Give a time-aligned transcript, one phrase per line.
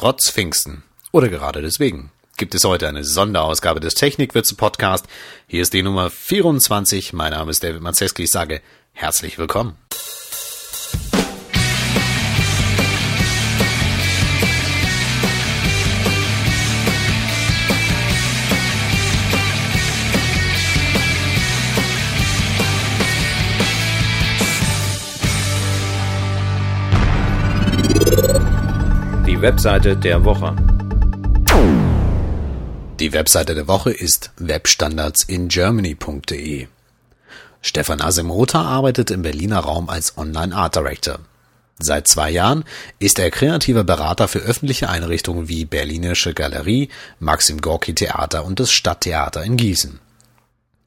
[0.00, 0.82] Trotz Pfingsten
[1.12, 5.04] oder gerade deswegen gibt es heute eine Sonderausgabe des Technikwürze Podcast.
[5.46, 7.12] Hier ist die Nummer 24.
[7.12, 8.22] Mein Name ist David Maceski.
[8.22, 8.62] Ich sage
[8.94, 9.76] herzlich willkommen.
[29.42, 30.54] Webseite der Woche.
[33.00, 36.66] Die Webseite der Woche ist webstandardsingermany.de.
[37.62, 41.20] Stefan Asimota arbeitet im Berliner Raum als Online Art Director.
[41.78, 42.64] Seit zwei Jahren
[42.98, 48.70] ist er kreativer Berater für öffentliche Einrichtungen wie Berlinische Galerie, Maxim Gorki Theater und das
[48.70, 50.00] Stadttheater in Gießen.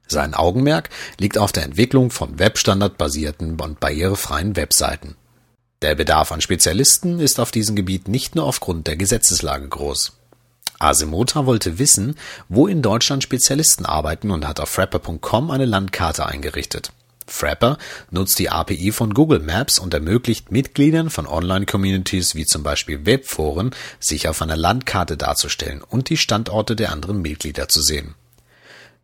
[0.06, 5.16] Sein Augenmerk liegt auf der Entwicklung von webstandardbasierten und barrierefreien Webseiten.
[5.84, 10.12] Der Bedarf an Spezialisten ist auf diesem Gebiet nicht nur aufgrund der Gesetzeslage groß.
[10.78, 12.14] Asimota wollte wissen,
[12.48, 16.90] wo in Deutschland Spezialisten arbeiten und hat auf Frapper.com eine Landkarte eingerichtet.
[17.26, 17.76] Frapper
[18.10, 23.72] nutzt die API von Google Maps und ermöglicht Mitgliedern von Online-Communities wie zum Beispiel Webforen,
[24.00, 28.14] sich auf einer Landkarte darzustellen und die Standorte der anderen Mitglieder zu sehen.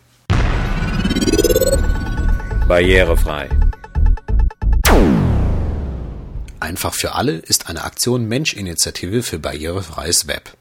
[2.67, 3.49] Barrierefrei.
[6.59, 10.57] Einfach für alle ist eine Aktion Mensch-Initiative für barrierefreies Web.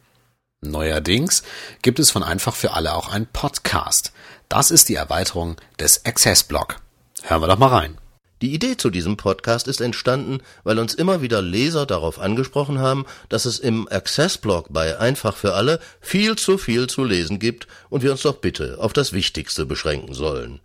[0.61, 1.43] Neuerdings
[1.83, 4.13] gibt es von Einfach für alle auch einen Podcast.
[4.49, 6.77] Das ist die Erweiterung des Access Blog.
[7.23, 7.99] Hören wir doch mal rein.
[8.43, 13.07] Die Idee zu diesem Podcast ist entstanden, weil uns immer wieder Leser darauf angesprochen haben,
[13.29, 18.03] dass es im Access-Blog bei Einfach für alle viel zu viel zu lesen gibt und
[18.03, 20.61] wir uns doch bitte auf das Wichtigste beschränken sollen.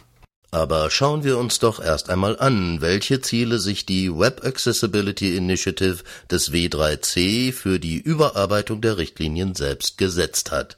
[0.51, 6.05] Aber schauen wir uns doch erst einmal an, welche Ziele sich die Web Accessibility Initiative
[6.31, 10.77] des W3C für die Überarbeitung der Richtlinien selbst gesetzt hat.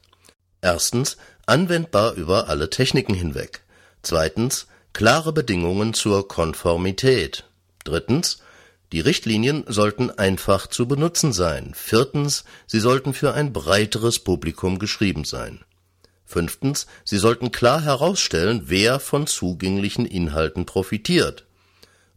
[0.61, 1.17] Erstens,
[1.47, 3.63] anwendbar über alle Techniken hinweg.
[4.03, 7.43] Zweitens, klare Bedingungen zur Konformität.
[7.83, 8.44] Drittens,
[8.95, 11.73] die Richtlinien sollten einfach zu benutzen sein.
[11.75, 15.65] Viertens, sie sollten für ein breiteres Publikum geschrieben sein.
[16.25, 21.45] Fünftens, sie sollten klar herausstellen, wer von zugänglichen Inhalten profitiert.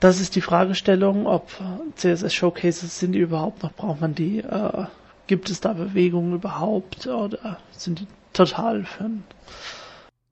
[0.00, 1.50] Das ist die Fragestellung, ob
[1.96, 4.86] CSS Showcases sind die überhaupt noch, braucht man die, äh,
[5.26, 9.10] gibt es da Bewegungen überhaupt oder sind die total für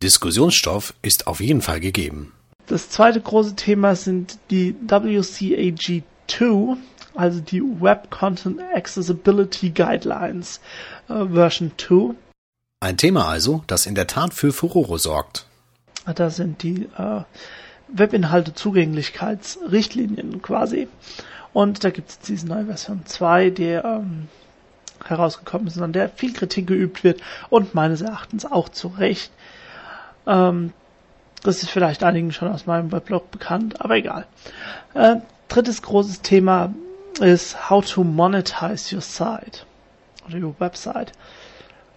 [0.02, 2.32] Diskussionsstoff ist auf jeden Fall gegeben.
[2.66, 4.74] Das zweite große Thema sind die
[6.32, 6.76] WCAG2,
[7.14, 10.60] also die Web Content Accessibility Guidelines
[11.08, 12.14] äh, Version 2.
[12.80, 15.46] Ein Thema also, das in der Tat für Furore sorgt.
[16.04, 17.22] Da sind die äh,
[17.88, 20.88] Webinhalte Zugänglichkeitsrichtlinien quasi.
[21.52, 24.28] Und da gibt es diese neue Version 2, die ähm,
[25.04, 27.20] herausgekommen ist, an der viel Kritik geübt wird
[27.50, 29.30] und meines Erachtens auch zu Recht.
[30.26, 30.72] Ähm,
[31.42, 34.26] das ist vielleicht einigen schon aus meinem Weblog bekannt, aber egal.
[34.94, 35.16] Äh,
[35.52, 36.72] drittes großes Thema
[37.20, 39.66] ist How to Monetize Your Site
[40.26, 41.12] oder Your Website.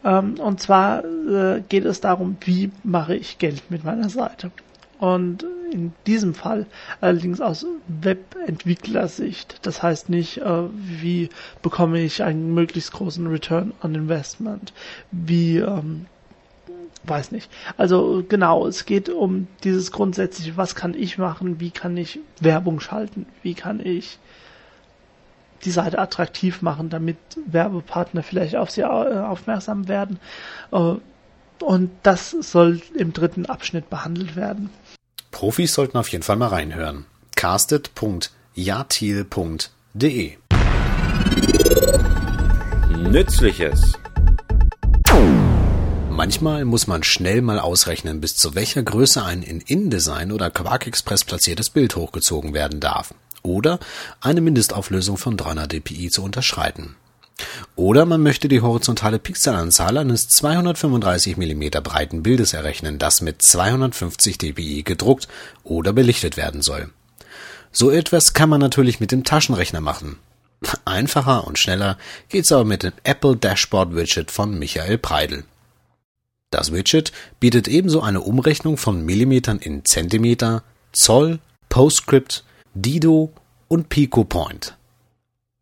[0.03, 4.51] Ähm, und zwar äh, geht es darum, wie mache ich Geld mit meiner Seite.
[4.99, 6.65] Und in diesem Fall
[6.99, 9.59] allerdings aus Webentwicklersicht.
[9.61, 11.29] Das heißt nicht, äh, wie
[11.61, 14.73] bekomme ich einen möglichst großen Return on Investment,
[15.11, 16.07] wie ähm,
[17.03, 17.51] weiß nicht.
[17.77, 22.79] Also genau, es geht um dieses grundsätzliche, was kann ich machen, wie kann ich Werbung
[22.79, 24.17] schalten, wie kann ich
[25.63, 30.19] die Seite attraktiv machen, damit Werbepartner vielleicht auf sie äh, aufmerksam werden.
[30.71, 30.95] Äh,
[31.63, 34.69] und das soll im dritten Abschnitt behandelt werden.
[35.31, 37.05] Profis sollten auf jeden Fall mal reinhören.
[37.35, 40.33] castet.jatil.de
[42.97, 43.93] Nützliches.
[46.15, 50.87] Manchmal muss man schnell mal ausrechnen, bis zu welcher Größe ein in InDesign oder Quark
[50.87, 53.13] Express platziertes Bild hochgezogen werden darf.
[53.43, 53.79] Oder
[54.21, 56.95] eine Mindestauflösung von 300 dpi zu unterschreiten.
[57.75, 64.37] Oder man möchte die horizontale Pixelanzahl eines 235 mm breiten Bildes errechnen, das mit 250
[64.37, 65.27] dpi gedruckt
[65.65, 66.91] oder belichtet werden soll.
[67.73, 70.17] So etwas kann man natürlich mit dem Taschenrechner machen.
[70.85, 71.97] Einfacher und schneller
[72.29, 75.43] geht's aber mit dem Apple Dashboard Widget von Michael Preidel.
[76.55, 77.11] Das Widget
[77.41, 80.63] bietet ebenso eine Umrechnung von Millimetern in Zentimeter,
[80.93, 83.33] Zoll, Postscript, Dido
[83.67, 84.77] und Pico Point.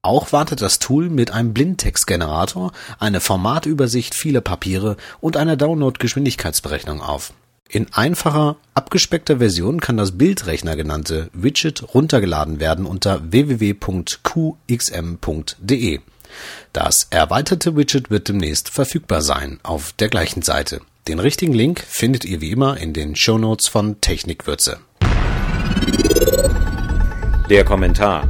[0.03, 7.33] Auch wartet das Tool mit einem Blindtextgenerator, eine Formatübersicht vieler Papiere und einer Download-Geschwindigkeitsberechnung auf.
[7.67, 13.81] In einfacher, abgespeckter Version kann das Bildrechner genannte Widget runtergeladen werden unter www.qxm.de.
[16.73, 20.81] Das erweiterte Widget wird demnächst verfügbar sein auf der gleichen Seite.
[21.07, 24.79] Den richtigen Link findet ihr wie immer in den Shownotes von Technikwürze.
[27.49, 28.27] Der Kommentar.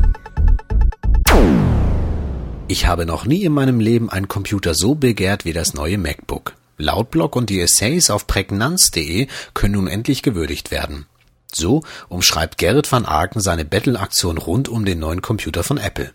[2.67, 6.53] Ich habe noch nie in meinem Leben einen Computer so begehrt wie das neue MacBook.
[6.77, 11.05] Lautblock und die Essays auf prägnanz.de können nun endlich gewürdigt werden.
[11.53, 16.11] So umschreibt Gerrit van Aken seine Battle-Aktion rund um den neuen Computer von Apple.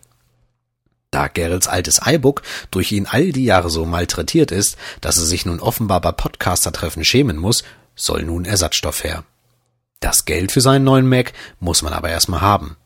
[1.11, 5.45] Da Gerrits altes iBook durch ihn all die Jahre so malträtiert ist, dass er sich
[5.45, 7.63] nun offenbar bei Podcaster-Treffen schämen muss,
[7.95, 9.23] soll nun Ersatzstoff her.
[9.99, 12.77] Das Geld für seinen neuen Mac muss man aber erstmal haben.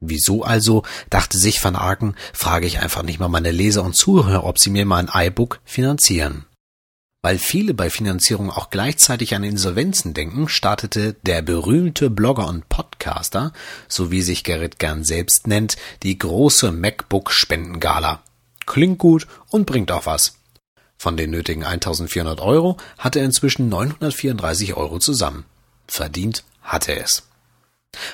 [0.00, 4.44] Wieso also, dachte sich Van Aken, frage ich einfach nicht mal meine Leser und Zuhörer,
[4.44, 6.46] ob sie mir mal ein iBook finanzieren.
[7.22, 13.52] Weil viele bei Finanzierung auch gleichzeitig an Insolvenzen denken, startete der berühmte Blogger und Podcaster,
[13.88, 18.22] so wie sich Gerrit gern selbst nennt, die große MacBook Spendengala.
[18.64, 20.38] Klingt gut und bringt auch was.
[20.96, 25.44] Von den nötigen 1400 Euro hat er inzwischen 934 Euro zusammen.
[25.86, 27.24] Verdient hat er es.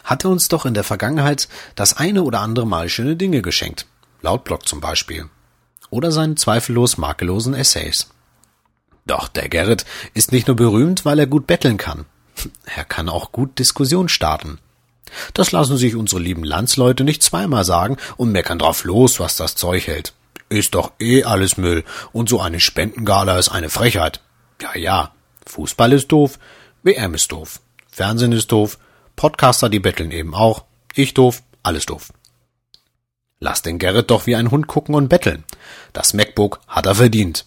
[0.02, 3.86] Hat er uns doch in der Vergangenheit das eine oder andere Mal schöne Dinge geschenkt.
[4.22, 5.28] Lautblock zum Beispiel.
[5.90, 8.08] Oder seinen zweifellos makellosen Essays.
[9.06, 9.84] Doch der Gerrit
[10.14, 12.06] ist nicht nur berühmt, weil er gut betteln kann.
[12.74, 14.58] Er kann auch gut Diskussion starten.
[15.34, 19.54] Das lassen sich unsere lieben Landsleute nicht zweimal sagen und meckern drauf los, was das
[19.54, 20.12] Zeug hält.
[20.48, 24.20] Ist doch eh alles Müll und so eine Spendengala ist eine Frechheit.
[24.60, 25.12] Ja, ja,
[25.46, 26.38] Fußball ist doof,
[26.82, 27.60] WM ist doof,
[27.90, 28.78] Fernsehen ist doof,
[29.16, 32.12] Podcaster, die betteln eben auch, ich doof, alles doof.
[33.38, 35.44] Lass den Gerrit doch wie ein Hund gucken und betteln.
[35.92, 37.44] Das MacBook hat er verdient.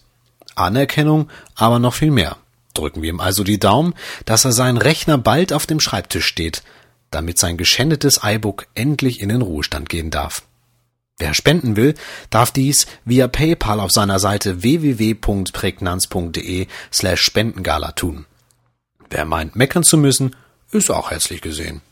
[0.54, 2.36] Anerkennung, aber noch viel mehr.
[2.74, 6.62] Drücken wir ihm also die Daumen, dass er seinen Rechner bald auf dem Schreibtisch steht,
[7.10, 10.42] damit sein geschändetes iBook endlich in den Ruhestand gehen darf.
[11.18, 11.94] Wer spenden will,
[12.30, 18.24] darf dies via PayPal auf seiner Seite www.prägnanz.de slash Spendengala tun.
[19.10, 20.34] Wer meint, meckern zu müssen,
[20.72, 21.82] ist auch herzlich gesehen.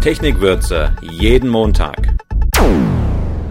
[0.00, 2.13] Technikwürze jeden Montag.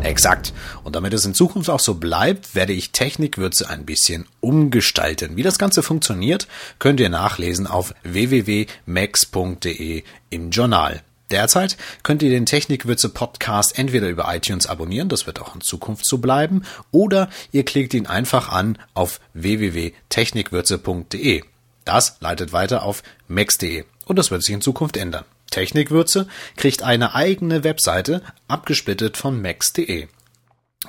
[0.04, 0.54] Exakt.
[0.84, 5.38] Und damit es in Zukunft auch so bleibt, werde ich Technikwürze ein bisschen umgestalten.
[5.38, 11.02] Wie das Ganze funktioniert, könnt ihr nachlesen auf www.max.de im Journal.
[11.32, 16.06] Derzeit könnt ihr den Technikwürze Podcast entweder über iTunes abonnieren, das wird auch in Zukunft
[16.06, 21.44] so bleiben, oder ihr klickt ihn einfach an auf www.technikwürze.de.
[21.86, 25.24] Das leitet weiter auf max.de und das wird sich in Zukunft ändern.
[25.54, 30.08] Technikwürze kriegt eine eigene Webseite, abgesplittet von max.de.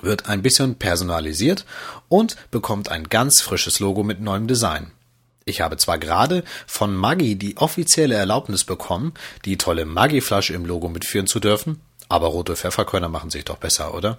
[0.00, 1.66] Wird ein bisschen personalisiert
[2.08, 4.90] und bekommt ein ganz frisches Logo mit neuem Design.
[5.44, 9.12] Ich habe zwar gerade von Maggi die offizielle Erlaubnis bekommen,
[9.44, 13.92] die tolle Maggi-Flasche im Logo mitführen zu dürfen, aber rote Pfefferkörner machen sich doch besser,
[13.92, 14.18] oder?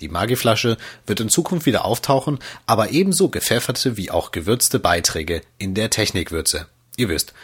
[0.00, 5.74] Die Maggi-Flasche wird in Zukunft wieder auftauchen, aber ebenso gepfefferte wie auch gewürzte Beiträge in
[5.74, 6.66] der Technikwürze.
[6.96, 7.34] Ihr wisst,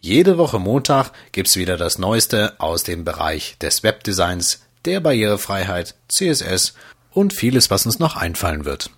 [0.00, 6.74] jede Woche Montag gibt's wieder das Neueste aus dem Bereich des Webdesigns, der Barrierefreiheit, CSS
[7.12, 8.90] und vieles, was uns noch einfallen wird.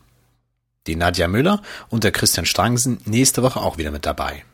[0.86, 4.44] Die Nadja Müller und der Christian Strang sind nächste Woche auch wieder mit dabei.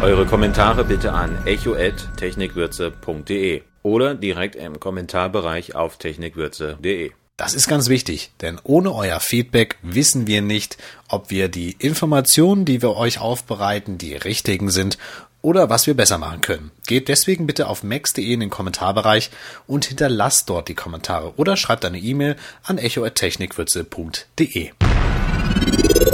[0.00, 7.12] Eure Kommentare bitte an echo@technikwürze.de oder direkt im Kommentarbereich auf technikwürze.de.
[7.36, 10.76] Das ist ganz wichtig, denn ohne euer Feedback wissen wir nicht,
[11.08, 14.98] ob wir die Informationen, die wir euch aufbereiten, die richtigen sind
[15.42, 16.70] oder was wir besser machen können.
[16.86, 19.30] Geht deswegen bitte auf max.de in den Kommentarbereich
[19.66, 24.70] und hinterlasst dort die Kommentare oder schreibt eine E-Mail an echo@technikwürze.de.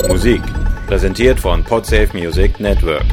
[0.09, 0.43] Musik
[0.87, 3.05] präsentiert von Podsafe Music Network.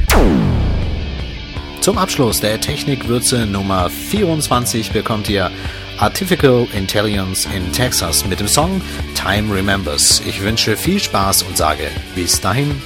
[1.82, 5.52] Zum Abschluss der Technikwürze Nummer 24 bekommt ihr
[6.00, 8.82] Artificial Intelligence in Texas mit dem Song
[9.14, 10.22] Time Remembers.
[10.26, 12.82] Ich wünsche viel Spaß und sage bis dahin